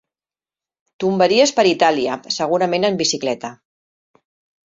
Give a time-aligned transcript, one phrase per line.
[1.03, 3.51] Tombaries per Itàlia, segurament en bicicleta.